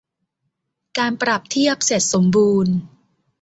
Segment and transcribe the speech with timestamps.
[0.97, 2.73] การปรับเทียบเสร็จสมบูรณ์